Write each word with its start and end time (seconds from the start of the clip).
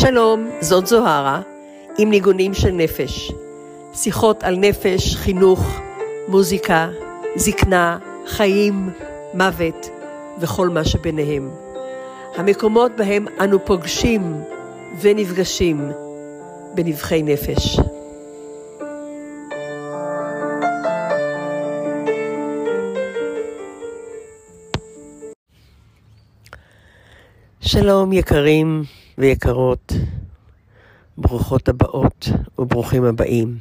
שלום, 0.00 0.50
זאת 0.60 0.86
זוהרה, 0.86 1.40
עם 1.98 2.10
ניגונים 2.10 2.54
של 2.54 2.70
נפש. 2.70 3.32
שיחות 3.94 4.42
על 4.42 4.56
נפש, 4.56 5.16
חינוך, 5.16 5.80
מוזיקה, 6.28 6.88
זקנה, 7.36 7.98
חיים, 8.26 8.90
מוות 9.34 9.88
וכל 10.40 10.68
מה 10.68 10.84
שביניהם. 10.84 11.50
המקומות 12.36 12.92
בהם 12.96 13.26
אנו 13.40 13.64
פוגשים 13.64 14.34
ונפגשים 15.00 15.90
בנבחי 16.74 17.22
נפש. 17.22 17.80
שלום 27.60 28.12
יקרים 28.12 28.82
ויקרות, 29.18 29.92
ברוכות 31.16 31.68
הבאות 31.68 32.28
וברוכים 32.58 33.04
הבאים. 33.04 33.58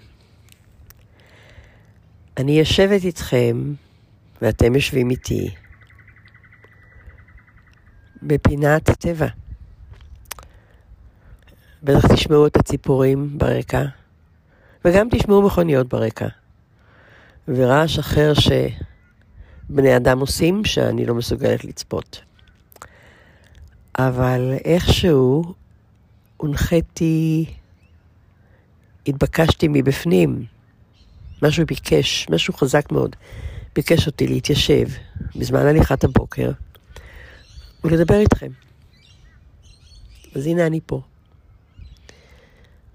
אני 2.38 2.59
יושבת 2.59 3.03
איתכם 3.03 3.73
ואתם 4.41 4.75
יושבים 4.75 5.09
איתי 5.09 5.49
בפינת 8.23 8.89
הטבע. 8.89 9.27
בטח 11.84 12.13
תשמעו 12.13 12.48
את 12.48 12.57
הציפורים 12.57 13.37
ברקע, 13.37 13.85
וגם 14.85 15.07
תשמעו 15.12 15.41
מכוניות 15.41 15.87
ברקע, 15.87 16.27
ורעש 17.48 17.99
אחר 17.99 18.34
שבני 18.34 19.98
אדם 19.98 20.20
עושים 20.20 20.65
שאני 20.65 21.05
לא 21.05 21.15
מסוגלת 21.15 21.65
לצפות. 21.65 22.21
אבל 23.98 24.53
איכשהו 24.65 25.53
הונחיתי, 26.37 27.45
התבקשתי 29.07 29.67
מבפנים, 29.70 30.45
משהו 31.41 31.65
ביקש, 31.65 32.27
משהו 32.29 32.54
חזק 32.54 32.91
מאוד, 32.91 33.15
ביקש 33.76 34.07
אותי 34.07 34.27
להתיישב 34.27 34.87
בזמן 35.35 35.65
הליכת 35.65 36.04
הבוקר 36.04 36.51
ולדבר 37.84 38.20
איתכם. 38.20 38.51
אז 40.35 40.48
הנה 40.48 40.67
אני 40.67 40.79
פה. 40.85 41.01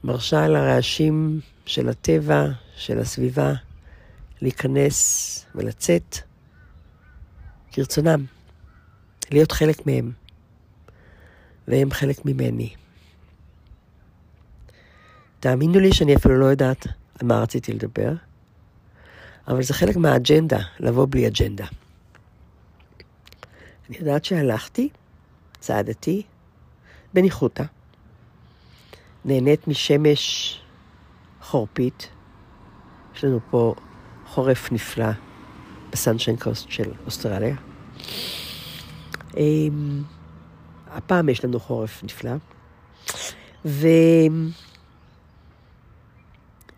מרשה 0.04 0.48
לרעשים 0.48 1.40
של 1.66 1.88
הטבע, 1.88 2.46
של 2.76 2.98
הסביבה, 2.98 3.52
להיכנס 4.42 5.46
ולצאת 5.54 6.18
כרצונם, 7.72 8.24
להיות 9.30 9.52
חלק 9.52 9.86
מהם. 9.86 10.21
והם 11.72 11.90
חלק 11.90 12.24
ממני. 12.24 12.74
תאמינו 15.40 15.80
לי 15.80 15.92
שאני 15.92 16.16
אפילו 16.16 16.38
לא 16.38 16.44
יודעת 16.44 16.86
על 16.86 17.26
מה 17.26 17.40
רציתי 17.40 17.72
לדבר, 17.72 18.12
אבל 19.48 19.62
זה 19.62 19.74
חלק 19.74 19.96
מהאג'נדה, 19.96 20.58
לבוא 20.80 21.06
בלי 21.10 21.26
אג'נדה. 21.26 21.66
אני 23.88 23.98
יודעת 23.98 24.24
שהלכתי, 24.24 24.88
צעדתי, 25.60 26.22
בניחותא, 27.14 27.64
נהנית 29.24 29.68
משמש 29.68 30.60
חורפית, 31.40 32.08
יש 33.14 33.24
לנו 33.24 33.40
פה 33.50 33.74
חורף 34.26 34.72
נפלא 34.72 35.10
בסנשיין 35.92 36.36
קוסט 36.36 36.70
של 36.70 36.92
אוסטרליה. 37.06 37.56
הפעם 40.94 41.28
יש 41.28 41.44
לנו 41.44 41.60
חורף 41.60 42.04
נפלא. 42.04 42.32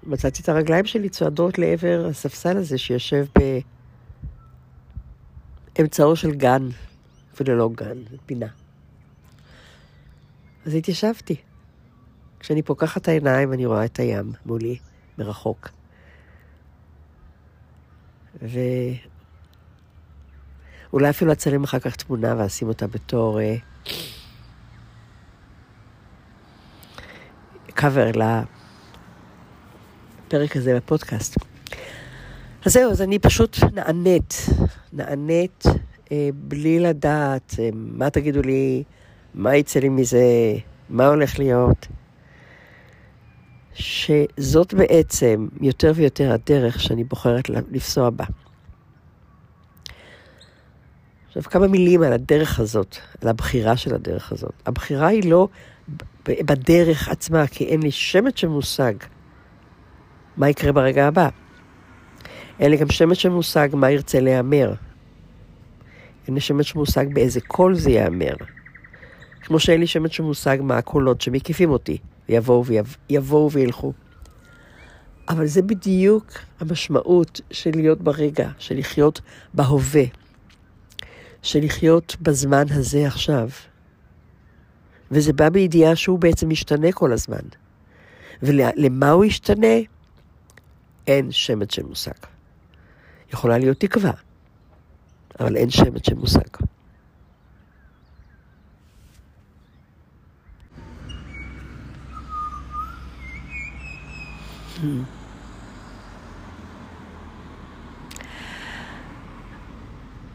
ומצאתי 0.06 0.42
את 0.42 0.48
הרגליים 0.48 0.86
שלי 0.86 1.08
צועדות 1.08 1.58
לעבר 1.58 2.06
הספסל 2.10 2.56
הזה 2.56 2.78
שיושב 2.78 3.26
באמצעו 5.78 6.16
של 6.16 6.34
גן, 6.34 6.68
אפילו 7.34 7.58
לא 7.58 7.70
גן, 7.74 7.98
פינה. 8.26 8.46
אז 10.66 10.74
התיישבתי. 10.74 11.36
כשאני 12.40 12.62
פוקחת 12.62 13.02
את 13.02 13.08
העיניים 13.08 13.52
אני 13.52 13.66
רואה 13.66 13.84
את 13.84 13.98
הים 13.98 14.32
מולי, 14.46 14.78
מרחוק. 15.18 15.68
ואולי 18.42 19.00
אפילו 21.10 21.32
אצלם 21.32 21.64
אחר 21.64 21.78
כך 21.78 21.96
תמונה 21.96 22.34
ואשים 22.38 22.68
אותה 22.68 22.86
בתור... 22.86 23.40
אה, 23.40 23.56
קאבר 27.74 28.10
לפרק 30.26 30.56
הזה 30.56 30.76
בפודקאסט. 30.76 31.36
אז 32.64 32.72
זהו, 32.72 32.90
אז 32.90 33.02
אני 33.02 33.18
פשוט 33.18 33.56
נענית, 33.72 34.46
נענית 34.92 35.64
אה, 36.12 36.28
בלי 36.34 36.80
לדעת 36.80 37.54
אה, 37.58 37.68
מה 37.72 38.10
תגידו 38.10 38.42
לי, 38.42 38.82
מה 39.34 39.56
יצא 39.56 39.80
לי 39.80 39.88
מזה, 39.88 40.24
מה 40.90 41.06
הולך 41.06 41.38
להיות. 41.38 41.86
שזאת 43.74 44.74
בעצם 44.74 45.48
יותר 45.60 45.92
ויותר 45.94 46.32
הדרך 46.32 46.80
שאני 46.80 47.04
בוחרת 47.04 47.48
לפסוע 47.48 48.10
בה. 48.10 48.24
עכשיו, 51.26 51.42
כמה 51.42 51.68
מילים 51.68 52.02
על 52.02 52.12
הדרך 52.12 52.60
הזאת, 52.60 52.96
על 53.22 53.28
הבחירה 53.28 53.76
של 53.76 53.94
הדרך 53.94 54.32
הזאת. 54.32 54.52
הבחירה 54.66 55.06
היא 55.06 55.30
לא 55.30 55.48
בדרך 56.28 57.08
עצמה, 57.08 57.46
כי 57.46 57.64
אין 57.64 57.82
לי 57.82 57.90
שמץ 57.90 58.38
של 58.38 58.48
מושג 58.48 58.94
מה 60.36 60.48
יקרה 60.48 60.72
ברגע 60.72 61.06
הבא. 61.06 61.28
אין 62.60 62.70
לי 62.70 62.76
גם 62.76 62.90
שמץ 62.90 63.16
של 63.16 63.28
מושג 63.28 63.68
מה 63.72 63.90
ירצה 63.90 64.20
להיאמר. 64.20 64.74
אין 66.26 66.34
לי 66.34 66.40
שמץ 66.40 66.66
של 66.66 66.78
מושג 66.78 67.14
באיזה 67.14 67.40
קול 67.40 67.74
זה 67.74 67.90
ייאמר. 67.90 68.34
כמו 69.42 69.58
שאין 69.58 69.80
לי 69.80 69.86
שמץ 69.86 70.10
של 70.10 70.22
מושג 70.22 70.58
מה 70.60 70.78
הקולות 70.78 71.20
שמקיפים 71.20 71.70
אותי, 71.70 71.98
ויבואו 72.28 72.64
ויבואו 73.10 73.50
וילכו. 73.50 73.92
אבל 75.28 75.46
זה 75.46 75.62
בדיוק 75.62 76.32
המשמעות 76.60 77.40
של 77.50 77.70
להיות 77.74 78.02
ברגע, 78.02 78.48
של 78.58 78.78
לחיות 78.78 79.20
בהווה, 79.54 80.04
של 81.42 81.64
לחיות 81.64 82.16
בזמן 82.22 82.64
הזה 82.70 83.06
עכשיו. 83.06 83.48
וזה 85.10 85.32
בא 85.32 85.48
בידיעה 85.48 85.96
שהוא 85.96 86.18
בעצם 86.18 86.48
משתנה 86.48 86.92
כל 86.92 87.12
הזמן. 87.12 87.42
ולמה 88.42 89.10
הוא 89.10 89.24
ישתנה? 89.24 89.76
אין 91.06 91.32
שמץ 91.32 91.74
של 91.74 91.82
מושג. 91.82 92.12
יכולה 93.32 93.58
להיות 93.58 93.80
תקווה, 93.80 94.12
אבל 95.40 95.56
אין 95.56 95.70
שמץ 95.70 96.06
של 96.06 96.14
מושג. 96.14 96.40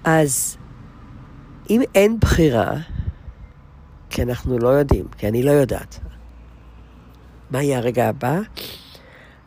אז 0.03 0.57
אם 1.69 1.81
אין 1.95 2.19
בחירה, 2.19 2.73
כי 4.09 4.23
אנחנו 4.23 4.57
לא 4.57 4.69
יודעים, 4.69 5.07
כי 5.17 5.27
אני 5.27 5.43
לא 5.43 5.51
יודעת. 5.51 5.99
מה 7.49 7.63
יהיה 7.63 7.77
הרגע 7.77 8.09
הבא? 8.09 8.39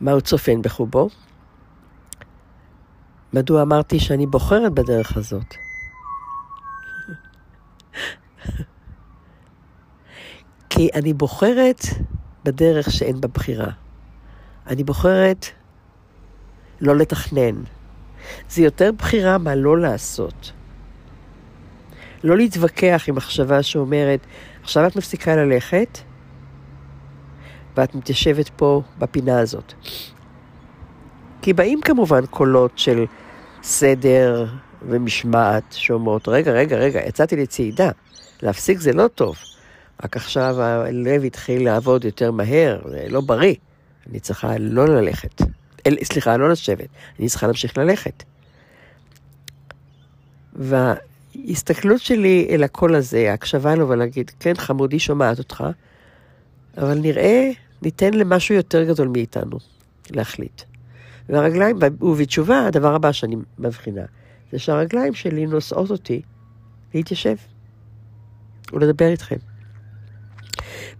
מה 0.01 0.11
הוא 0.11 0.21
צופן 0.21 0.61
בחובו? 0.61 1.09
מדוע 3.33 3.61
אמרתי 3.61 3.99
שאני 3.99 4.27
בוחרת 4.27 4.73
בדרך 4.73 5.17
הזאת? 5.17 5.55
כי 10.69 10.89
אני 10.93 11.13
בוחרת 11.13 11.81
בדרך 12.43 12.91
שאין 12.91 13.21
בה 13.21 13.27
בחירה. 13.27 13.71
אני 14.67 14.83
בוחרת 14.83 15.45
לא 16.81 16.95
לתכנן. 16.95 17.63
זה 18.49 18.61
יותר 18.61 18.89
בחירה 18.97 19.37
מה 19.37 19.55
לא 19.55 19.77
לעשות. 19.77 20.51
לא 22.23 22.37
להתווכח 22.37 23.05
עם 23.07 23.15
מחשבה 23.15 23.63
שאומרת, 23.63 24.19
עכשיו 24.63 24.87
את 24.87 24.95
מפסיקה 24.95 25.35
ללכת, 25.35 25.99
ואת 27.77 27.95
מתיישבת 27.95 28.49
פה 28.49 28.81
בפינה 28.97 29.39
הזאת. 29.39 29.73
כי 31.41 31.53
באים 31.53 31.81
כמובן 31.81 32.25
קולות 32.25 32.71
של 32.77 33.05
סדר 33.63 34.45
ומשמעת 34.81 35.63
שאומרות, 35.71 36.27
רגע, 36.27 36.51
רגע, 36.51 36.77
רגע, 36.77 36.99
יצאתי 37.07 37.35
לצעידה, 37.35 37.89
להפסיק 38.41 38.79
זה 38.79 38.93
לא 38.93 39.07
טוב. 39.07 39.35
רק 40.03 40.15
עכשיו 40.15 40.61
הלב 40.61 41.23
התחיל 41.23 41.65
לעבוד 41.65 42.05
יותר 42.05 42.31
מהר, 42.31 42.81
זה 42.89 43.05
לא 43.09 43.21
בריא. 43.21 43.55
אני 44.09 44.19
צריכה 44.19 44.57
לא 44.57 44.85
ללכת. 44.85 45.41
אל, 45.87 45.97
סליחה, 46.03 46.37
לא 46.37 46.49
לשבת, 46.49 46.87
אני 47.19 47.29
צריכה 47.29 47.47
להמשיך 47.47 47.77
ללכת. 47.77 48.23
וההסתכלות 51.35 52.01
שלי 52.01 52.47
אל 52.49 52.63
הקול 52.63 52.95
הזה, 52.95 53.31
ההקשבה 53.31 53.75
לו 53.75 53.89
ולהגיד, 53.89 54.31
כן, 54.39 54.53
חמודי 54.57 54.99
שומעת 54.99 55.39
אותך, 55.39 55.63
אבל 56.77 56.99
נראה, 56.99 57.51
ניתן 57.81 58.13
למשהו 58.13 58.55
יותר 58.55 58.83
גדול 58.83 59.07
מאיתנו 59.07 59.57
להחליט. 60.11 60.61
והרגליים, 61.29 61.77
ובתשובה, 62.01 62.65
הדבר 62.65 62.95
הבא 62.95 63.11
שאני 63.11 63.35
מבחינה, 63.59 64.01
זה 64.51 64.59
שהרגליים 64.59 65.13
שלי 65.13 65.45
נושאות 65.45 65.91
אותי 65.91 66.21
להתיישב 66.93 67.35
ולדבר 68.73 69.07
איתכם. 69.07 69.35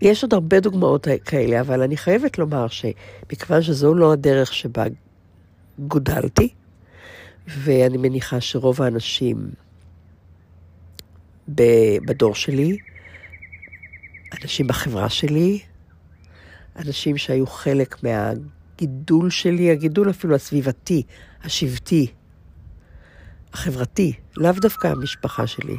ויש 0.01 0.23
עוד 0.23 0.33
הרבה 0.33 0.59
דוגמאות 0.59 1.07
כאלה, 1.25 1.61
אבל 1.61 1.81
אני 1.81 1.97
חייבת 1.97 2.37
לומר 2.37 2.67
שמכיוון 2.67 3.61
שזו 3.61 3.93
לא 3.93 4.13
הדרך 4.13 4.53
שבה 4.53 4.83
גודלתי, 5.79 6.49
ואני 7.47 7.97
מניחה 7.97 8.41
שרוב 8.41 8.81
האנשים 8.81 9.49
בדור 11.47 12.35
שלי, 12.35 12.77
אנשים 14.41 14.67
בחברה 14.67 15.09
שלי, 15.09 15.59
אנשים 16.75 17.17
שהיו 17.17 17.47
חלק 17.47 18.03
מהגידול 18.03 19.29
שלי, 19.29 19.71
הגידול 19.71 20.09
אפילו 20.09 20.35
הסביבתי, 20.35 21.03
השבטי, 21.43 22.07
החברתי, 23.53 24.13
לאו 24.37 24.51
דווקא 24.51 24.87
המשפחה 24.87 25.47
שלי. 25.47 25.77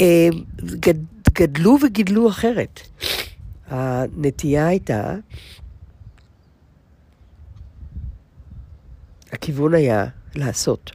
אה, 0.00 0.28
גדלו 1.32 1.76
וגידלו 1.82 2.28
אחרת. 2.28 2.80
הנטייה 3.66 4.66
הייתה, 4.66 5.14
הכיוון 9.32 9.74
היה 9.74 10.06
לעשות. 10.34 10.90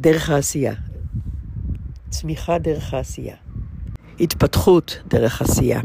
דרך 0.00 0.30
העשייה. 0.30 0.74
צמיחה 2.10 2.58
דרך 2.58 2.94
העשייה. 2.94 3.36
התפתחות 4.20 5.02
דרך 5.08 5.42
עשייה. 5.42 5.80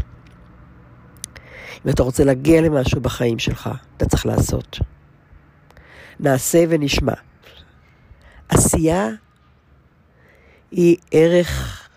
אם 1.86 1.92
אתה 1.92 2.04
רוצה 2.04 2.24
להגיע 2.24 2.62
למשהו 2.62 3.02
בחיים 3.02 3.40
שלך, 3.40 3.70
אתה 3.98 4.06
צריך 4.06 4.26
לעשות. 4.26 4.80
נעשה 6.20 6.64
ונשמע. 6.70 7.14
עשייה 8.50 9.08
היא 10.72 10.98
ערך 11.12 11.90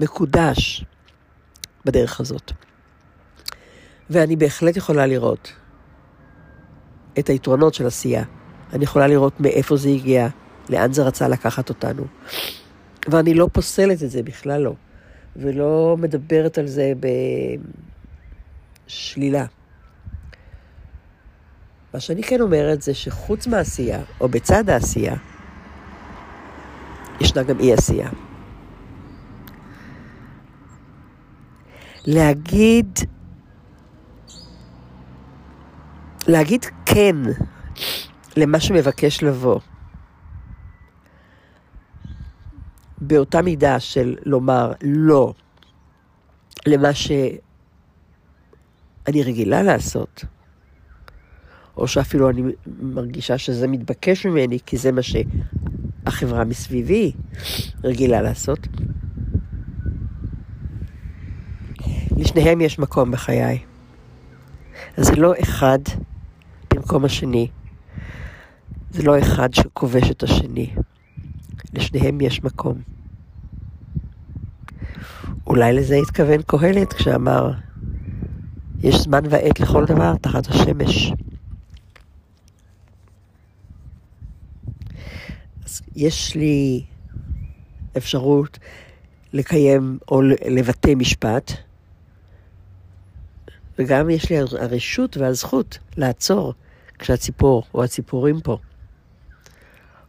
מקודש 0.00 0.84
בדרך 1.84 2.20
הזאת. 2.20 2.52
ואני 4.10 4.36
בהחלט 4.36 4.76
יכולה 4.76 5.06
לראות 5.06 5.52
את 7.18 7.28
היתרונות 7.28 7.74
של 7.74 7.86
עשייה. 7.86 8.24
אני 8.72 8.84
יכולה 8.84 9.06
לראות 9.06 9.40
מאיפה 9.40 9.76
זה 9.76 9.88
הגיע, 9.88 10.28
לאן 10.70 10.92
זה 10.92 11.02
רצה 11.02 11.28
לקחת 11.28 11.68
אותנו. 11.68 12.04
ואני 13.08 13.34
לא 13.34 13.48
פוסלת 13.52 14.02
את 14.02 14.10
זה, 14.10 14.22
בכלל 14.22 14.62
לא. 14.62 14.74
ולא 15.36 15.96
מדברת 16.00 16.58
על 16.58 16.66
זה 16.66 16.92
בשלילה. 18.86 19.46
מה 21.94 22.00
שאני 22.00 22.22
כן 22.22 22.40
אומרת 22.40 22.82
זה 22.82 22.94
שחוץ 22.94 23.46
מהעשייה, 23.46 24.00
או 24.20 24.28
בצד 24.28 24.70
העשייה, 24.70 25.14
ישנה 27.20 27.42
גם 27.42 27.60
אי 27.60 27.72
עשייה. 27.72 28.08
להגיד, 32.06 32.98
להגיד 36.28 36.64
כן 36.86 37.16
למה 38.36 38.60
שמבקש 38.60 39.22
לבוא, 39.22 39.60
באותה 43.00 43.42
מידה 43.42 43.80
של 43.80 44.16
לומר 44.24 44.72
לא 44.82 45.34
למה 46.66 46.94
שאני 46.94 47.32
רגילה 49.22 49.62
לעשות, 49.62 50.24
או 51.76 51.88
שאפילו 51.88 52.30
אני 52.30 52.42
מרגישה 52.80 53.38
שזה 53.38 53.68
מתבקש 53.68 54.26
ממני, 54.26 54.58
כי 54.66 54.76
זה 54.76 54.92
מה 54.92 55.00
שהחברה 55.02 56.44
מסביבי 56.44 57.12
רגילה 57.84 58.22
לעשות. 58.22 58.58
לשניהם 62.16 62.60
יש 62.60 62.78
מקום 62.78 63.10
בחיי. 63.10 63.58
אז 64.96 65.06
זה 65.06 65.16
לא 65.16 65.34
אחד 65.42 65.78
במקום 66.84 67.04
השני. 67.04 67.48
זה 68.90 69.02
לא 69.02 69.18
אחד 69.18 69.54
שכובש 69.54 70.10
את 70.10 70.22
השני. 70.22 70.74
לשניהם 71.72 72.20
יש 72.20 72.44
מקום. 72.44 72.82
אולי 75.46 75.72
לזה 75.72 75.94
התכוון 75.94 76.42
קהלת 76.42 76.92
כשאמר, 76.92 77.52
יש 78.80 78.94
זמן 78.94 79.20
ועת 79.30 79.60
לכל 79.60 79.84
דבר 79.84 80.16
תחת 80.16 80.46
השמש. 80.46 81.12
אז 85.64 85.82
יש 85.96 86.34
לי 86.34 86.84
אפשרות 87.96 88.58
לקיים 89.32 89.98
או 90.08 90.22
לבטא 90.48 90.94
משפט, 90.96 91.52
וגם 93.78 94.10
יש 94.10 94.30
לי 94.30 94.36
הרשות 94.38 95.16
והזכות 95.16 95.78
לעצור 95.96 96.54
כשהציפור 96.98 97.62
או 97.74 97.84
הציפורים 97.84 98.40
פה 98.40 98.58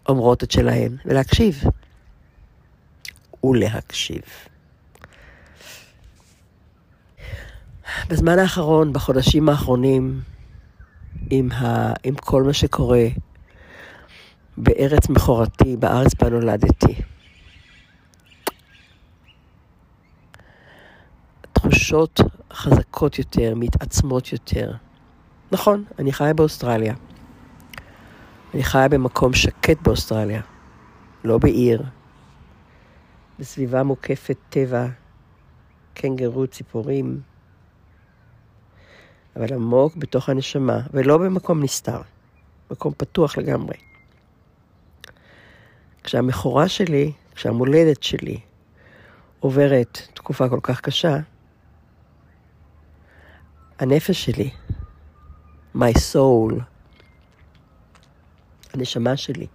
אומרות 0.10 0.44
את 0.44 0.52
שלהן, 0.52 0.98
ולהקשיב. 1.06 1.64
ולהקשיב. 3.44 4.22
בזמן 8.10 8.40
האחרון, 8.40 8.94
בחודשים 8.94 9.50
האחרונים, 9.50 10.22
עם, 11.30 11.52
ה... 11.52 11.94
עם 12.04 12.16
כל 12.16 12.44
מה 12.44 12.54
שקורה 12.54 13.08
בארץ 14.58 15.10
מכורתי, 15.10 15.78
בארץ 15.78 16.14
בה 16.22 16.30
נולדתי, 16.30 17.02
תחושות 21.54 22.20
חזקות 22.54 23.20
יותר, 23.20 23.54
מתעצמות 23.56 24.34
יותר. 24.34 24.72
נכון, 25.52 25.84
אני 26.00 26.14
חיה 26.14 26.34
באוסטרליה. 26.34 26.94
אני 28.54 28.64
חיה 28.64 28.88
במקום 28.90 29.34
שקט 29.34 29.82
באוסטרליה, 29.82 30.42
לא 31.24 31.38
בעיר, 31.38 31.84
בסביבה 33.40 33.84
מוקפת 33.84 34.38
טבע, 34.50 34.88
קנגרו, 35.94 36.48
ציפורים, 36.48 37.22
אבל 39.36 39.54
עמוק 39.54 39.96
בתוך 39.96 40.30
הנשמה, 40.30 40.80
ולא 40.94 41.18
במקום 41.18 41.64
נסתר, 41.64 42.02
מקום 42.72 42.94
פתוח 42.98 43.38
לגמרי. 43.38 43.78
כשהמכורה 46.04 46.68
שלי, 46.68 47.12
כשהמולדת 47.36 48.04
שלי 48.04 48.40
עוברת 49.40 50.02
תקופה 50.14 50.50
כל 50.50 50.60
כך 50.64 50.82
קשה, 50.82 51.18
הנפש 53.80 54.26
שלי, 54.26 54.50
my 55.76 55.94
soul, 56.14 56.54
הנשמה 58.74 59.18
שלי, 59.18 59.48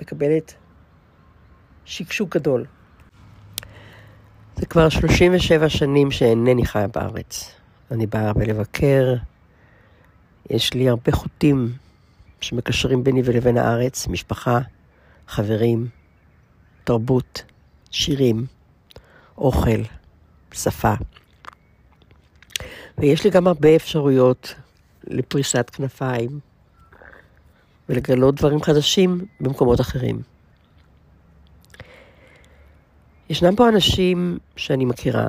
מקבלת 0.00 0.54
שקשוק 1.84 2.36
גדול. 2.36 2.66
זה 4.56 4.66
כבר 4.66 4.88
37 4.88 5.68
שנים 5.68 6.10
שאינני 6.10 6.66
חיה 6.66 6.88
בארץ. 6.88 7.54
אני 7.90 8.06
באה 8.06 8.26
הרבה 8.26 8.44
לבקר, 8.44 9.14
יש 10.50 10.74
לי 10.74 10.88
הרבה 10.88 11.12
חוטים 11.12 11.72
שמקשרים 12.40 13.04
ביני 13.04 13.22
ולבין 13.24 13.56
הארץ, 13.58 14.08
משפחה, 14.08 14.58
חברים, 15.28 15.88
תרבות, 16.84 17.42
שירים, 17.90 18.46
אוכל, 19.38 19.82
שפה. 20.52 20.94
ויש 23.00 23.24
לי 23.24 23.30
גם 23.30 23.46
הרבה 23.46 23.76
אפשרויות 23.76 24.54
לפריסת 25.06 25.70
כנפיים 25.72 26.40
ולגלות 27.88 28.34
דברים 28.34 28.62
חדשים 28.62 29.24
במקומות 29.40 29.80
אחרים. 29.80 30.20
ישנם 33.30 33.56
פה 33.56 33.68
אנשים 33.68 34.38
שאני 34.56 34.84
מכירה, 34.84 35.26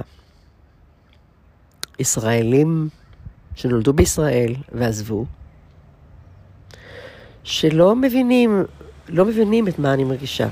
ישראלים 2.00 2.90
שנולדו 3.56 3.94
בישראל 3.94 4.56
ועזבו, 4.72 5.26
שלא 7.44 7.96
מבינים, 7.96 8.64
לא 9.10 9.26
מבינים 9.26 9.68
את 9.68 9.80
מה 9.80 9.94
אני 9.94 10.04
מרגישה. 10.04 10.48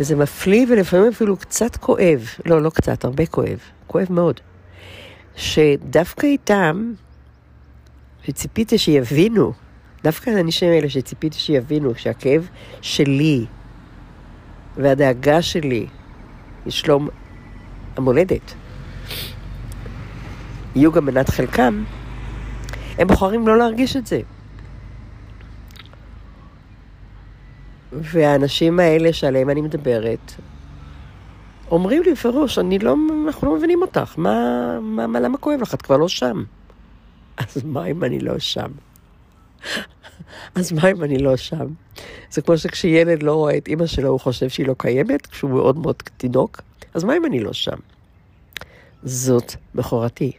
וזה 0.00 0.16
מפליא 0.16 0.66
ולפעמים 0.68 1.08
אפילו 1.08 1.36
קצת 1.36 1.76
כואב, 1.76 2.28
לא, 2.46 2.62
לא 2.62 2.70
קצת, 2.70 3.04
הרבה 3.04 3.26
כואב, 3.26 3.58
כואב 3.86 4.06
מאוד, 4.10 4.40
שדווקא 5.36 6.26
איתם 6.26 6.92
שציפיתי 8.22 8.78
שיבינו, 8.78 9.52
דווקא 10.02 10.30
האנשים 10.30 10.72
האלה 10.72 10.88
שציפיתי 10.88 11.38
שיבינו 11.38 11.94
שהכאב 11.94 12.48
שלי 12.80 13.46
והדאגה 14.76 15.42
שלי 15.42 15.86
לשלום 16.66 17.08
המולדת 17.96 18.54
יהיו 20.76 20.92
גם 20.92 21.04
מנת 21.04 21.28
חלקם, 21.28 21.84
הם 22.98 23.06
בוחרים 23.06 23.48
לא 23.48 23.58
להרגיש 23.58 23.96
את 23.96 24.06
זה. 24.06 24.20
והאנשים 27.92 28.80
האלה 28.80 29.12
שעליהם 29.12 29.50
אני 29.50 29.60
מדברת, 29.60 30.34
אומרים 31.70 32.02
לי 32.02 32.12
בפירוש, 32.12 32.58
אני 32.58 32.78
לא, 32.78 32.94
אנחנו 33.26 33.48
לא 33.48 33.56
מבינים 33.56 33.82
אותך, 33.82 34.14
מה, 34.18 34.78
מה, 34.80 35.06
מה, 35.06 35.20
למה 35.20 35.38
כואב 35.38 35.60
לך? 35.60 35.74
את 35.74 35.82
כבר 35.82 35.96
לא 35.96 36.08
שם. 36.08 36.44
אז 37.36 37.64
מה 37.64 37.86
אם 37.86 38.04
אני 38.04 38.20
לא 38.20 38.38
שם? 38.38 38.70
אז 40.54 40.72
מה 40.72 40.90
אם 40.90 41.04
אני 41.04 41.18
לא 41.18 41.36
שם? 41.36 41.66
זה 42.30 42.42
כמו 42.42 42.58
שכשילד 42.58 43.22
לא 43.22 43.34
רואה 43.34 43.56
את 43.56 43.68
אימא 43.68 43.86
שלו, 43.86 44.08
הוא 44.08 44.20
חושב 44.20 44.48
שהיא 44.48 44.66
לא 44.66 44.74
קיימת, 44.78 45.26
כשהוא 45.26 45.50
מאוד 45.50 45.78
מאוד 45.78 45.96
תינוק, 46.16 46.60
אז 46.94 47.04
מה 47.04 47.16
אם 47.16 47.24
אני 47.24 47.40
לא 47.40 47.52
שם? 47.52 47.76
זאת 49.02 49.54
בכורתי, 49.74 50.32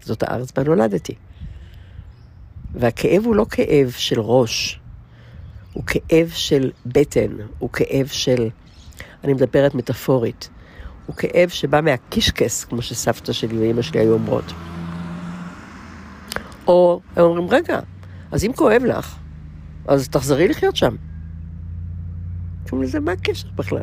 זאת 0.00 0.22
הארץ 0.22 0.52
בה 0.52 0.62
נולדתי. 0.62 1.14
והכאב 2.74 3.24
הוא 3.24 3.34
לא 3.34 3.46
כאב 3.50 3.90
של 3.90 4.20
ראש, 4.20 4.80
הוא 5.72 5.84
כאב 5.86 6.28
של 6.34 6.70
בטן, 6.86 7.30
הוא 7.58 7.70
כאב 7.70 8.06
של, 8.06 8.48
אני 9.24 9.32
מדברת 9.32 9.74
מטאפורית, 9.74 10.48
הוא 11.06 11.16
כאב 11.16 11.48
שבא 11.48 11.80
מהקישקס, 11.80 12.64
כמו 12.64 12.82
שסבתא 12.82 13.32
שלי 13.32 13.58
ואימא 13.58 13.82
שלי 13.82 14.00
היו 14.00 14.12
אומרות. 14.12 14.52
או 16.66 17.00
הם 17.16 17.24
אומרים, 17.24 17.48
רגע, 17.50 17.80
אז 18.32 18.44
אם 18.44 18.52
כואב 18.52 18.82
לך, 18.84 19.18
אז 19.88 20.08
תחזרי 20.08 20.48
לחיות 20.48 20.76
שם. 20.76 20.96
כאילו 22.64 22.82
לזה 22.82 23.00
מה 23.00 23.12
הקשר 23.12 23.48
בכלל? 23.54 23.82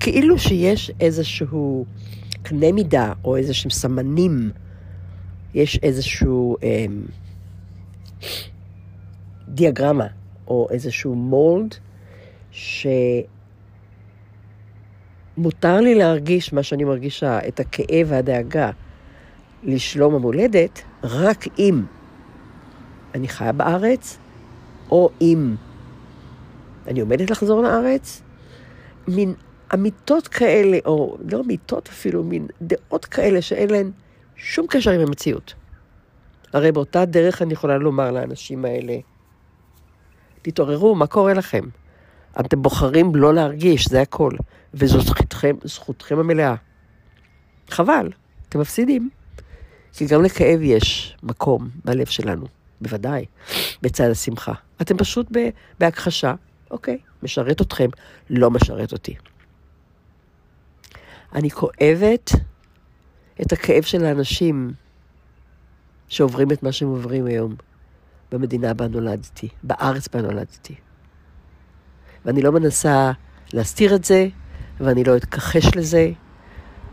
כאילו 0.00 0.38
שיש 0.38 0.90
איזשהו 1.00 1.86
קנה 2.42 2.72
מידה 2.72 3.12
או 3.24 3.36
איזשהם 3.36 3.70
סמנים, 3.70 4.50
יש 5.54 5.78
איזשהו 5.82 6.56
אה, 6.62 6.86
דיאגרמה 9.48 10.06
או 10.48 10.68
איזשהו 10.70 11.14
מולד 11.14 11.74
שמותר 15.36 15.80
לי 15.80 15.94
להרגיש 15.94 16.52
מה 16.52 16.62
שאני 16.62 16.84
מרגישה, 16.84 17.38
את 17.48 17.60
הכאב 17.60 18.06
והדאגה 18.06 18.70
לשלום 19.62 20.14
המולדת, 20.14 20.82
רק 21.04 21.44
אם 21.58 21.82
אני 23.14 23.28
חיה 23.28 23.52
בארץ, 23.52 24.18
או 24.90 25.10
אם 25.20 25.54
אני 26.86 27.00
עומדת 27.00 27.30
לחזור 27.30 27.62
לארץ, 27.62 28.22
מין 29.08 29.34
אמיתות 29.74 30.28
כאלה, 30.28 30.78
או 30.86 31.16
לא 31.30 31.40
אמיתות 31.40 31.88
אפילו, 31.88 32.24
מין 32.24 32.46
דעות 32.62 33.04
כאלה 33.04 33.42
שאין 33.42 33.70
להן 33.70 33.90
שום 34.36 34.66
קשר 34.66 34.90
עם 34.90 35.00
המציאות. 35.00 35.54
הרי 36.52 36.72
באותה 36.72 37.04
דרך 37.04 37.42
אני 37.42 37.52
יכולה 37.52 37.78
לומר 37.78 38.10
לאנשים 38.10 38.64
האלה, 38.64 38.96
תתעוררו, 40.42 40.94
מה 40.94 41.06
קורה 41.06 41.34
לכם? 41.34 41.64
אתם 42.40 42.62
בוחרים 42.62 43.14
לא 43.14 43.34
להרגיש, 43.34 43.88
זה 43.88 44.00
הכל. 44.00 44.30
וזו 44.74 45.00
זכותכם, 45.00 45.56
זכותכם 45.64 46.18
המלאה. 46.18 46.54
חבל, 47.70 48.10
אתם 48.48 48.60
מפסידים. 48.60 49.10
כי 49.92 50.06
גם 50.06 50.22
לכאב 50.22 50.62
יש 50.62 51.16
מקום 51.22 51.68
בלב 51.84 52.06
שלנו, 52.06 52.46
בוודאי, 52.80 53.24
בצד 53.82 54.10
השמחה. 54.10 54.52
אתם 54.82 54.96
פשוט 54.96 55.26
בהכחשה, 55.80 56.34
אוקיי, 56.70 56.98
משרת 57.22 57.60
אתכם, 57.60 57.88
לא 58.30 58.50
משרת 58.50 58.92
אותי. 58.92 59.14
אני 61.34 61.50
כואבת 61.50 62.30
את 63.42 63.52
הכאב 63.52 63.82
של 63.82 64.04
האנשים 64.04 64.72
שעוברים 66.08 66.52
את 66.52 66.62
מה 66.62 66.72
שהם 66.72 66.88
עוברים 66.88 67.26
היום 67.26 67.54
במדינה 68.32 68.74
בה 68.74 68.88
נולדתי, 68.88 69.48
בארץ 69.62 70.08
בה 70.08 70.22
נולדתי. 70.22 70.74
ואני 72.24 72.42
לא 72.42 72.52
מנסה 72.52 73.12
להסתיר 73.52 73.94
את 73.94 74.04
זה, 74.04 74.26
ואני 74.80 75.04
לא 75.04 75.16
אתכחש 75.16 75.76
לזה, 75.76 76.10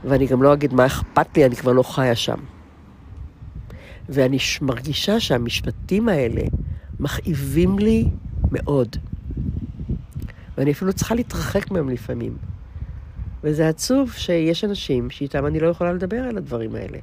ואני 0.03 0.27
גם 0.27 0.43
לא 0.43 0.53
אגיד 0.53 0.73
מה 0.73 0.85
אכפת 0.85 1.38
לי, 1.38 1.45
אני 1.45 1.55
כבר 1.55 1.71
לא 1.71 1.83
חיה 1.83 2.15
שם. 2.15 2.38
ואני 4.09 4.38
מרגישה 4.61 5.19
שהמשפטים 5.19 6.09
האלה 6.09 6.41
מכאיבים 7.00 7.79
לי 7.79 8.09
מאוד. 8.51 8.95
ואני 10.57 10.71
אפילו 10.71 10.93
צריכה 10.93 11.15
להתרחק 11.15 11.71
מהם 11.71 11.89
לפעמים. 11.89 12.38
וזה 13.43 13.69
עצוב 13.69 14.11
שיש 14.11 14.63
אנשים 14.63 15.09
שאיתם 15.09 15.45
אני 15.45 15.59
לא 15.59 15.67
יכולה 15.67 15.93
לדבר 15.93 16.23
על 16.23 16.38
הדברים 16.38 16.75
האלה. 16.75 16.97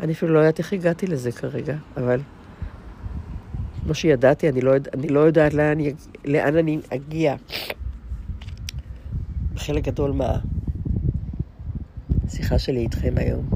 אני 0.00 0.12
אפילו 0.12 0.34
לא 0.34 0.38
יודעת 0.38 0.58
איך 0.58 0.72
הגעתי 0.72 1.06
לזה 1.06 1.32
כרגע, 1.32 1.76
אבל 1.96 2.20
כמו 3.90 3.94
שידעתי, 3.94 4.48
אני 4.48 4.60
לא, 4.60 4.72
אני 4.94 5.08
לא 5.08 5.20
יודעת 5.20 5.54
לאן, 5.54 5.78
לאן 6.24 6.56
אני 6.56 6.78
אגיע. 6.94 7.34
חלק 9.56 9.84
גדול 9.84 10.20
מהשיחה 12.24 12.58
שלי 12.58 12.80
איתכם 12.80 13.14
היום. 13.16 13.48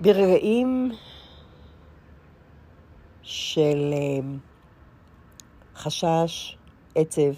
ברגעים 0.00 0.90
של 3.22 3.92
אה, 3.92 4.20
חשש, 5.76 6.56
עצב 6.94 7.32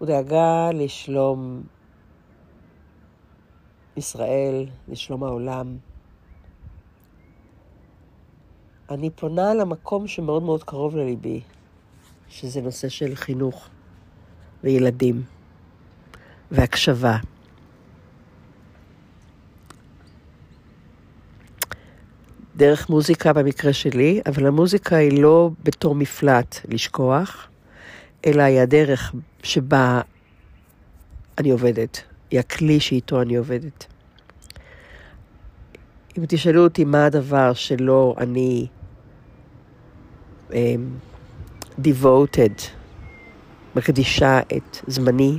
ודאגה 0.00 0.70
לשלום 0.74 1.62
ישראל, 3.96 4.66
לשלום 4.88 5.24
העולם, 5.24 5.76
אני 8.90 9.10
פונה 9.10 9.54
למקום 9.54 10.08
שמאוד 10.08 10.42
מאוד 10.42 10.64
קרוב 10.64 10.96
לליבי, 10.96 11.40
שזה 12.28 12.60
נושא 12.60 12.88
של 12.88 13.14
חינוך 13.14 13.68
וילדים 14.64 15.22
והקשבה. 16.50 17.16
דרך 22.56 22.90
מוזיקה 22.90 23.32
במקרה 23.32 23.72
שלי, 23.72 24.20
אבל 24.26 24.46
המוזיקה 24.46 24.96
היא 24.96 25.22
לא 25.22 25.50
בתור 25.62 25.94
מפלט 25.94 26.56
לשכוח, 26.68 27.48
אלא 28.26 28.42
היא 28.42 28.60
הדרך 28.60 29.14
שבה 29.42 30.00
אני 31.38 31.50
עובדת, 31.50 32.02
היא 32.30 32.40
הכלי 32.40 32.80
שאיתו 32.80 33.22
אני 33.22 33.36
עובדת. 33.36 33.86
אם 36.18 36.24
תשאלו 36.28 36.64
אותי 36.64 36.84
מה 36.84 37.04
הדבר 37.04 37.52
שלא 37.52 38.14
אני 38.18 38.66
um, 40.50 40.54
devoted, 41.80 42.62
מקדישה 43.76 44.40
את 44.56 44.76
זמני, 44.86 45.38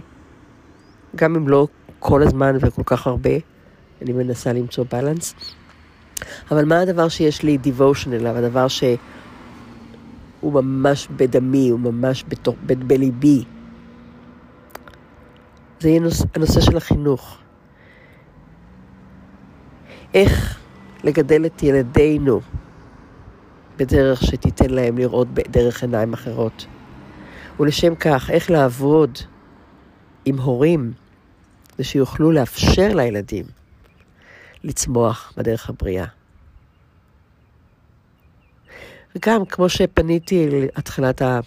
גם 1.15 1.36
אם 1.36 1.48
לא 1.48 1.67
כל 2.00 2.24
הזמן 2.24 2.56
וכל 2.62 2.84
כך 2.86 3.08
הרבה, 3.08 3.29
אני 4.01 4.13
מנסה 4.13 4.53
למצוא 4.53 4.86
בלנס. 4.91 5.36
אבל 6.51 6.65
מה 6.65 6.79
הדבר 6.79 7.10
שיש 7.10 7.44
לי 7.44 7.58
devotion 7.63 8.13
אליו, 8.13 8.36
הדבר 8.36 8.67
שהוא 8.67 8.94
ממש 10.44 11.08
בדמי, 11.15 11.70
הוא 11.70 11.79
ממש 11.79 12.25
בתור, 12.27 12.56
ב, 12.65 12.88
בליבי? 12.88 13.44
זה 15.79 15.89
יהיה 15.89 16.00
נוס, 16.00 16.24
הנושא 16.36 16.62
של 16.62 16.77
החינוך. 16.77 17.38
איך 20.13 20.60
לגדל 21.03 21.46
את 21.46 21.63
ילדינו 21.63 22.41
בדרך 23.77 24.22
שתיתן 24.22 24.69
להם 24.69 24.98
לראות 24.98 25.27
בדרך 25.34 25.84
עיניים 25.84 26.13
אחרות. 26.13 26.65
ולשם 27.60 27.96
כך, 27.96 28.29
איך 28.29 28.51
לעבוד 28.51 29.17
עם 30.25 30.39
הורים, 30.39 30.93
ושיוכלו 31.79 32.31
לאפשר 32.31 32.96
לילדים 32.96 33.46
לצמוח 34.63 35.34
בדרך 35.38 35.69
הבריאה. 35.69 36.05
וגם, 39.15 39.46
כמו 39.46 39.69
שפניתי 39.69 40.48
אל 40.48 40.67
התחלת, 40.75 41.22
ה... 41.22 41.39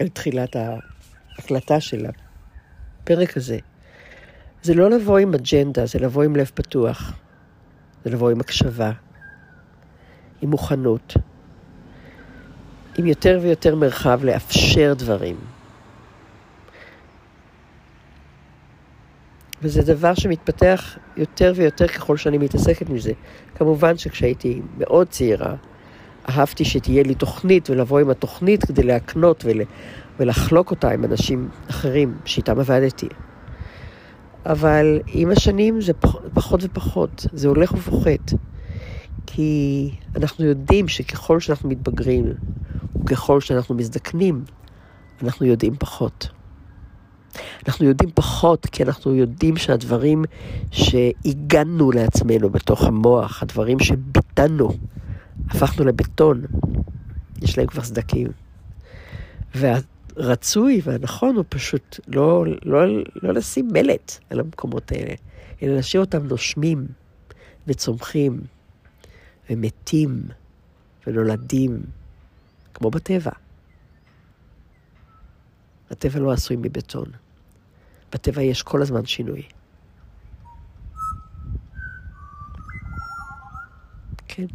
אל 0.00 0.08
תחילת 0.08 0.56
ההקלטה 0.56 1.80
של 1.80 2.06
הפרק 3.02 3.36
הזה, 3.36 3.58
זה 4.62 4.74
לא 4.74 4.90
לבוא 4.90 5.18
עם 5.18 5.34
אג'נדה, 5.34 5.86
זה 5.86 5.98
לבוא 5.98 6.22
עם 6.22 6.36
לב 6.36 6.50
פתוח. 6.54 7.12
זה 8.04 8.10
לבוא 8.10 8.30
עם 8.30 8.40
הקשבה, 8.40 8.90
עם 10.42 10.50
מוכנות. 10.50 11.14
עם 12.98 13.06
יותר 13.06 13.38
ויותר 13.42 13.74
מרחב 13.74 14.24
לאפשר 14.24 14.94
דברים. 14.98 15.36
וזה 19.62 19.94
דבר 19.94 20.14
שמתפתח 20.14 20.98
יותר 21.16 21.52
ויותר 21.56 21.88
ככל 21.88 22.16
שאני 22.16 22.38
מתעסקת 22.38 22.88
מזה. 22.88 23.12
כמובן 23.54 23.96
שכשהייתי 23.96 24.60
מאוד 24.78 25.08
צעירה, 25.08 25.54
אהבתי 26.28 26.64
שתהיה 26.64 27.02
לי 27.02 27.14
תוכנית 27.14 27.70
ולבוא 27.70 28.00
עם 28.00 28.10
התוכנית 28.10 28.64
כדי 28.64 28.82
להקנות 28.82 29.44
ול, 29.44 29.60
ולחלוק 30.20 30.70
אותה 30.70 30.90
עם 30.90 31.04
אנשים 31.04 31.48
אחרים 31.70 32.14
שאיתם 32.24 32.60
עבדתי. 32.60 33.08
אבל 34.46 35.00
עם 35.06 35.30
השנים 35.30 35.80
זה 35.80 35.92
פחות 36.34 36.60
ופחות, 36.62 37.26
זה 37.32 37.48
הולך 37.48 37.72
ופוחת. 37.72 38.32
כי 39.26 39.90
אנחנו 40.16 40.44
יודעים 40.44 40.88
שככל 40.88 41.40
שאנחנו 41.40 41.68
מתבגרים, 41.68 42.24
וככל 43.04 43.40
שאנחנו 43.40 43.74
מזדקנים, 43.74 44.44
אנחנו 45.22 45.46
יודעים 45.46 45.76
פחות. 45.78 46.28
אנחנו 47.66 47.86
יודעים 47.86 48.10
פחות, 48.14 48.66
כי 48.66 48.82
אנחנו 48.82 49.14
יודעים 49.14 49.56
שהדברים 49.56 50.24
שהגנו 50.70 51.92
לעצמנו 51.92 52.50
בתוך 52.50 52.84
המוח, 52.84 53.42
הדברים 53.42 53.78
שביטנו, 53.78 54.70
הפכנו 55.50 55.84
לבטון, 55.84 56.42
יש 57.42 57.58
להם 57.58 57.66
כבר 57.66 57.82
סדקים. 57.82 58.26
והרצוי 60.16 60.80
והנכון 60.84 61.36
הוא 61.36 61.44
פשוט 61.48 62.00
לא, 62.08 62.44
לא, 62.64 62.78
לא 63.22 63.34
לשים 63.34 63.68
מלט 63.72 64.18
על 64.30 64.40
המקומות 64.40 64.92
האלה, 64.92 65.14
אלא 65.62 65.74
להשאיר 65.74 66.02
אותם 66.02 66.26
נושמים 66.26 66.86
וצומחים 67.66 68.40
ומתים 69.50 70.22
ונולדים, 71.06 71.82
כמו 72.74 72.90
בטבע. 72.90 73.32
הטבע 75.90 76.20
לא 76.20 76.32
עשוי 76.32 76.56
מבטון. 76.56 77.06
בטבע 78.12 78.42
יש 78.42 78.62
כל 78.62 78.82
הזמן 78.82 79.06
שינוי. 79.06 79.42
כן. 84.28 84.46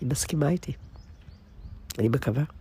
היא 0.00 0.08
מסכימה 0.08 0.48
איתי. 0.48 0.72
אני 1.98 2.08
מקווה. 2.08 2.55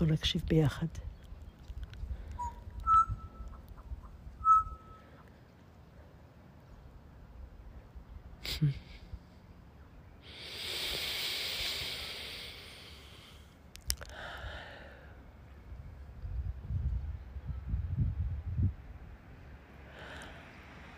בואו 0.00 0.12
נקשיב 0.12 0.42
ביחד. 0.48 0.86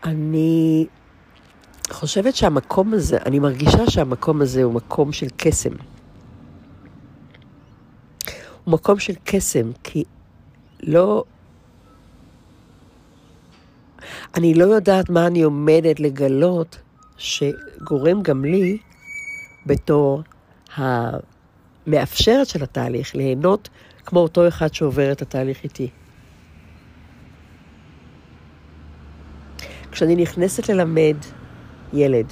אני 0.04 0.87
חושבת 1.90 2.37
שהמקום 2.37 2.94
הזה, 2.94 3.18
אני 3.26 3.38
מרגישה 3.38 3.90
שהמקום 3.90 4.42
הזה 4.42 4.62
הוא 4.62 4.73
מקום 4.75 5.12
של 5.12 5.26
קסם. 5.37 5.75
הוא 8.64 8.75
מקום 8.75 8.99
של 8.99 9.14
קסם, 9.25 9.71
כי 9.83 10.04
לא... 10.83 11.25
אני 14.35 14.54
לא 14.54 14.64
יודעת 14.64 15.11
מה 15.11 15.26
אני 15.26 15.42
עומדת 15.42 16.00
לגלות 16.00 16.78
שגורם 17.16 18.23
גם 18.23 18.45
לי, 18.45 18.78
בתור 19.67 20.23
המאפשרת 20.76 22.47
של 22.47 22.63
התהליך, 22.63 23.15
ליהנות 23.15 23.69
כמו 24.06 24.21
אותו 24.21 24.49
אחד 24.49 24.75
שעובר 24.75 25.13
את 25.13 25.23
התהליך 25.23 25.65
איתי. 25.65 25.91
כשאני 29.93 30.17
נכנסת 30.17 30.69
ללמד 30.69 31.17
ילד 31.93 32.26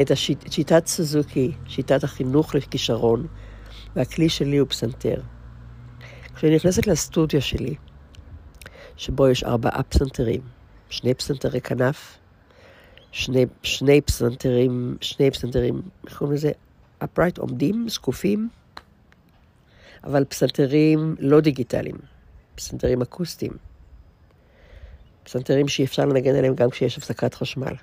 את 0.00 0.10
השיט, 0.10 0.52
שיטת 0.52 0.86
סוזוקי, 0.86 1.52
שיטת 1.66 2.04
החינוך 2.04 2.54
לכישרון, 2.54 3.26
והכלי 3.96 4.28
שלי 4.28 4.56
הוא 4.56 4.68
פסנתר. 4.68 5.20
כשאני 6.34 6.56
נכנסת 6.56 6.86
לסטודיו 6.86 7.42
שלי, 7.42 7.74
שבו 8.96 9.28
יש 9.28 9.44
ארבעה 9.44 9.82
פסנתרים, 9.82 10.40
שני 10.88 11.14
פסנתרי 11.14 11.60
כנף, 11.60 12.18
שני, 13.12 13.46
שני 13.62 14.00
פסנתרים, 14.00 14.96
שני 15.00 15.30
פסנתרים, 15.30 15.82
איך 16.06 16.18
קוראים 16.18 16.36
לזה? 16.36 16.50
אפרייט, 17.04 17.38
עומדים, 17.38 17.88
זקופים, 17.88 18.48
אבל 20.04 20.24
פסנתרים 20.24 21.16
לא 21.18 21.40
דיגיטליים, 21.40 21.96
פסנתרים 22.54 23.02
אקוסטיים. 23.02 23.52
פסנתרים 25.24 25.68
שאי 25.68 25.84
אפשר 25.84 26.04
לנגן 26.04 26.34
עליהם 26.34 26.54
גם 26.54 26.70
כשיש 26.70 26.98
הפסקת 26.98 27.34
חשמל. 27.34 27.74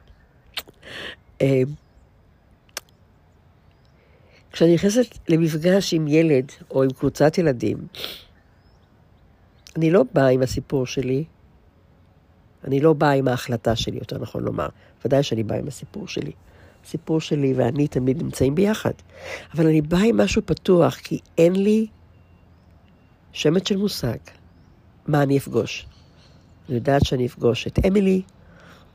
כשאני 4.52 4.74
נכנסת 4.74 5.18
למפגש 5.30 5.94
עם 5.94 6.08
ילד 6.08 6.52
או 6.72 6.84
עם 6.84 6.90
קבוצת 6.90 7.38
ילדים, 7.38 7.78
אני 9.76 9.92
לא 9.92 10.04
באה 10.14 10.28
עם 10.28 10.42
הסיפור 10.42 10.86
שלי, 10.86 11.24
אני 12.64 12.80
לא 12.80 12.94
באה 12.94 13.12
עם 13.12 13.28
ההחלטה 13.28 13.76
שלי, 13.76 13.98
יותר 13.98 14.18
נכון 14.18 14.44
לומר. 14.44 14.68
ודאי 15.06 15.24
שאני 15.24 15.44
באה 15.44 15.58
עם 15.58 15.68
הסיפור 15.68 16.08
שלי. 16.08 16.32
הסיפור 16.86 17.22
שלי 17.22 17.54
ואני 17.54 17.88
תמיד 17.88 18.24
נמצאים 18.24 18.56
ביחד. 18.56 18.92
אבל 19.54 19.68
אני 19.68 19.82
באה 19.82 20.04
עם 20.04 20.18
משהו 20.18 20.42
פתוח, 20.46 20.96
כי 20.96 21.20
אין 21.38 21.56
לי 21.56 21.88
שמץ 23.32 23.68
של 23.70 23.78
מושג 23.78 24.18
מה 25.08 25.24
אני 25.24 25.38
אפגוש. 25.38 25.86
אני 26.70 26.76
יודעת 26.76 27.06
שאני 27.06 27.26
אפגוש 27.26 27.68
את 27.68 27.80
אמילי, 27.88 28.22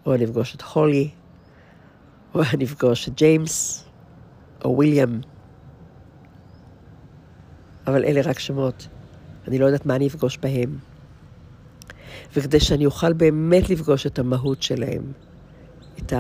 או 0.07 0.15
אני 0.15 0.25
אפגוש 0.25 0.55
את 0.55 0.63
הולי, 0.63 1.11
או 2.35 2.41
אני 2.55 2.65
אפגוש 2.65 3.09
את 3.09 3.15
ג'יימס, 3.15 3.85
או 4.65 4.77
וויליאם. 4.77 5.21
אבל 7.87 8.05
אלה 8.05 8.21
רק 8.25 8.39
שמות. 8.39 8.89
אני 9.49 9.59
לא 9.59 9.67
יודעת 9.67 9.87
מה 9.87 9.97
אני 9.97 10.07
אפגוש 10.07 10.39
בהם. 10.39 10.79
וכדי 12.37 12.61
שאני 12.61 12.87
אוכל 12.87 13.13
באמת 13.13 13.71
לפגוש 13.71 14.07
את 14.07 14.19
המהות 14.19 14.63
שלהם, 14.63 15.13
את 15.99 16.13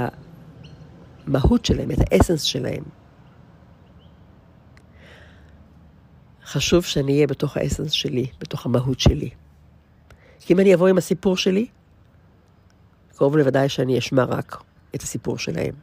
המהות 1.27 1.65
שלהם, 1.65 1.91
את 1.91 1.99
האסנס 2.01 2.43
שלהם, 2.43 2.85
חשוב 6.45 6.85
שאני 6.85 7.13
אהיה 7.13 7.27
בתוך 7.27 7.57
האסנס 7.57 7.91
שלי, 7.91 8.27
בתוך 8.41 8.67
המהות 8.67 9.01
שלי. 9.01 9.31
כי 10.41 10.53
אם 10.53 10.61
אני 10.61 10.75
אבוא 10.75 10.89
עם 10.89 10.99
הסיפור 10.99 11.37
שלי, 11.37 11.67
קרוב 13.17 13.37
לוודאי 13.37 13.69
שאני 13.69 13.99
אשמע 13.99 14.25
רק 14.25 14.63
את 14.95 15.03
הסיפור 15.03 15.39
שלהם. 15.39 15.75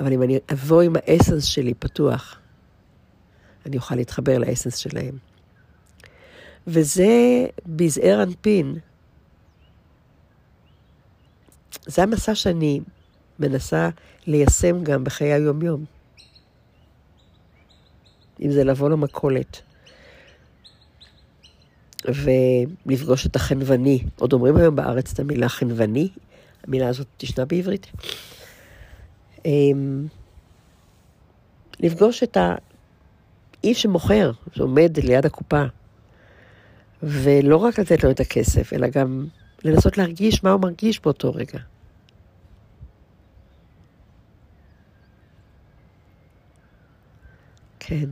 אבל 0.00 0.12
אם 0.12 0.22
אני 0.22 0.38
אבוא 0.52 0.82
עם 0.82 0.92
האסנס 0.96 1.44
שלי 1.44 1.74
פתוח, 1.74 2.38
אני 3.66 3.76
אוכל 3.76 3.94
להתחבר 3.94 4.38
לאסנס 4.38 4.76
שלהם. 4.76 5.18
וזה 6.66 7.46
בזעיר 7.66 8.22
אנפין. 8.22 8.78
זה 11.86 12.02
המסע 12.02 12.34
שאני 12.34 12.80
מנסה 13.38 13.88
ליישם 14.26 14.84
גם 14.84 15.04
בחיי 15.04 15.32
היום-יום. 15.32 15.84
אם 18.40 18.50
זה 18.50 18.64
לבוא 18.64 18.90
למכולת, 18.90 19.62
ולפגוש 22.04 23.26
את 23.26 23.36
החנווני. 23.36 24.04
עוד 24.16 24.32
אומרים 24.32 24.56
היום 24.56 24.76
בארץ 24.76 25.12
את 25.12 25.20
המילה 25.20 25.48
חנווני, 25.48 26.08
המילה 26.64 26.88
הזאת 26.88 27.06
תשנה 27.16 27.44
בעברית. 27.44 27.86
אמ, 29.44 30.06
לפגוש 31.80 32.22
את 32.22 32.36
האיש 32.36 33.82
שמוכר, 33.82 34.30
שעומד 34.52 34.98
ליד 35.02 35.26
הקופה, 35.26 35.62
ולא 37.02 37.56
רק 37.56 37.78
לתת 37.78 38.04
לו 38.04 38.10
את 38.10 38.20
הכסף, 38.20 38.72
אלא 38.72 38.88
גם 38.88 39.26
לנסות 39.64 39.98
להרגיש 39.98 40.44
מה 40.44 40.50
הוא 40.50 40.60
מרגיש 40.60 41.00
באותו 41.00 41.32
רגע. 41.34 41.58
כן. 47.80 48.10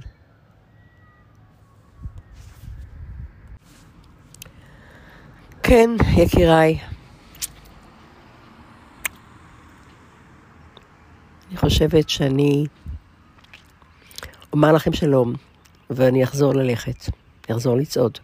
כן, 5.63 5.91
יקיריי. 6.17 6.79
אני 11.49 11.57
חושבת 11.57 12.09
שאני 12.09 12.67
אומר 14.53 14.73
לכם 14.73 14.93
שלום, 14.93 15.35
ואני 15.91 16.25
אחזור 16.25 16.55
ללכת, 16.55 17.11
אחזור 17.51 17.77
לצעוד. 17.77 18.19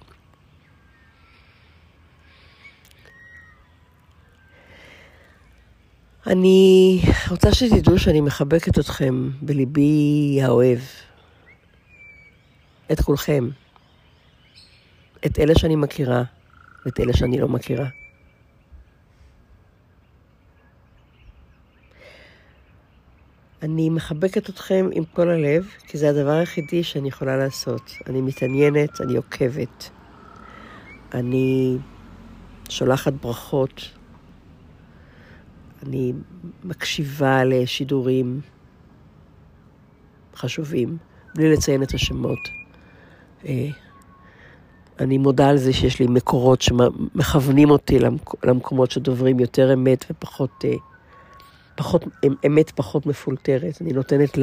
אני 6.27 7.01
רוצה 7.31 7.55
שתדעו 7.55 7.99
שאני 7.99 8.21
מחבקת 8.21 8.79
אתכם 8.79 9.31
בליבי 9.43 10.39
האוהב. 10.43 10.79
את 12.93 13.01
כולכם. 13.01 13.49
את 15.27 15.39
אלה 15.39 15.55
שאני 15.59 15.77
מכירה 15.77 16.23
ואת 16.87 17.01
אלה 17.01 17.13
שאני 17.13 17.39
לא 17.39 17.49
מכירה. 17.49 18.04
אני 23.65 23.91
מחבקת 23.91 24.51
אתכם 24.51 24.89
עם 24.93 25.05
כל 25.05 25.31
הלב, 25.31 25.67
כי 25.87 25.99
זה 25.99 26.11
הדבר 26.11 26.31
היחידי 26.31 26.83
שאני 26.83 27.09
יכולה 27.09 27.37
לעשות. 27.37 27.93
אני 28.07 28.21
מתעניינת, 28.21 29.01
אני 29.01 29.17
עוקבת, 29.17 29.91
אני 31.15 31.79
שולחת 32.69 33.13
ברכות, 33.13 33.91
אני 35.83 36.13
מקשיבה 36.65 37.45
לשידורים 37.45 38.41
חשובים, 40.37 40.97
בלי 41.35 41.53
לציין 41.53 41.83
את 41.83 41.95
השמות. 41.95 42.39
אה, 43.47 43.69
אני 45.01 45.19
מודה 45.19 45.49
על 45.49 45.57
זה 45.57 45.73
שיש 45.73 46.01
לי 46.01 46.07
מקורות 46.07 46.63
שמכוונים 46.63 47.71
אותי 47.71 47.99
למקומות 48.45 48.91
שדוברים 48.91 49.41
יותר 49.41 49.75
אמת 49.75 50.05
ופחות, 50.11 50.65
אה, 50.65 50.94
פחות, 51.77 52.05
אמת 52.47 52.71
פחות 52.71 53.07
מפולטרת. 53.07 53.83
אני 53.83 53.93
נותנת 53.93 54.39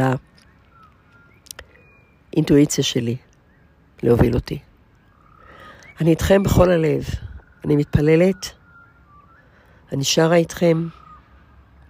לאינטואיציה 2.35 2.83
שלי 2.83 3.17
להוביל 4.03 4.35
אותי. 4.35 4.59
אני 6.01 6.09
איתכם 6.09 6.43
בכל 6.43 6.71
הלב. 6.71 7.03
אני 7.65 7.75
מתפללת, 7.75 8.49
אני 9.91 10.03
שרה 10.03 10.35
איתכם. 10.35 10.87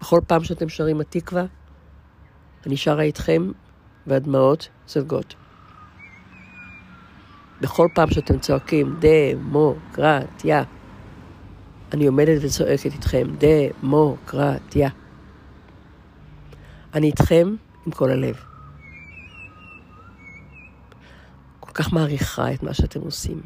בכל 0.02 0.22
פעם 0.28 0.44
שאתם 0.44 0.70
שרים 0.70 1.02
התקווה, 1.02 1.46
אני 2.66 2.78
שרה 2.78 3.02
איתכם 3.02 3.52
והדמעות 4.08 4.70
זולגות. 4.88 5.36
בכל 7.62 7.88
פעם 7.96 8.12
שאתם 8.12 8.40
צועקים 8.40 9.00
דמוקרטיה, 9.00 10.64
אני 11.94 12.08
עומדת 12.08 12.42
וצועקת 12.44 12.94
איתכם 12.94 13.28
דמוקרטיה. 13.38 14.90
אני 16.94 17.08
איתכם 17.08 17.56
עם 17.86 17.92
כל 17.92 18.12
הלב. 18.12 18.36
כל 21.60 21.72
כך 21.74 21.94
מעריכה 21.94 22.54
את 22.54 22.64
מה 22.64 22.74
שאתם 22.74 23.00
עושים. 23.02 23.42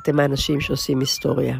אתם 0.00 0.20
האנשים 0.20 0.60
שעושים 0.60 1.00
היסטוריה. 1.00 1.58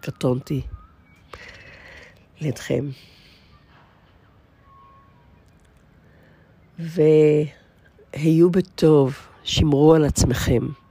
קטונתי 0.00 0.62
לידכם. 2.40 2.84
והיו 6.78 8.50
בטוב, 8.50 9.16
שמרו 9.44 9.94
על 9.94 10.04
עצמכם. 10.04 10.81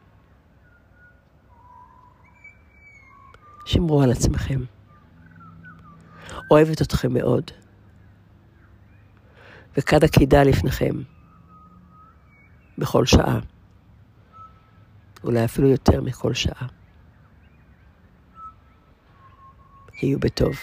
שמרו 3.72 4.02
על 4.02 4.12
עצמכם. 4.12 4.62
אוהבת 6.52 6.82
אתכם 6.82 7.14
מאוד. 7.14 7.52
וכד 9.78 10.04
עקידה 10.04 10.44
לפניכם, 10.44 10.96
בכל 12.78 13.06
שעה. 13.06 13.40
אולי 15.24 15.46
אפילו 15.46 15.68
יותר 15.68 16.02
מכל 16.02 16.34
שעה. 16.34 16.68
היו 20.02 20.20
בטוב. 20.20 20.54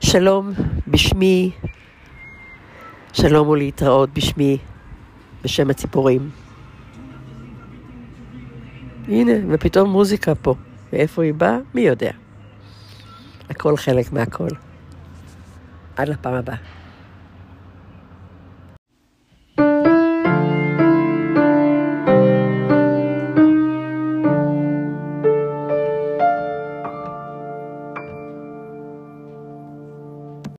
שלום 0.00 0.52
בשמי, 0.88 1.50
שלום 3.12 3.48
ולהתראות 3.48 4.10
בשמי, 4.14 4.58
בשם 5.44 5.70
הציפורים. 5.70 6.30
הנה, 9.08 9.32
ופתאום 9.48 9.90
מוזיקה 9.90 10.34
פה. 10.34 10.54
מאיפה 10.92 11.22
היא 11.22 11.34
באה? 11.34 11.58
מי 11.74 11.80
יודע. 11.80 12.10
הכל 13.50 13.76
חלק 13.76 14.12
מהכל. 14.12 14.48
עד 15.96 16.08
לפעם 16.08 16.34
הבאה. 16.34 16.56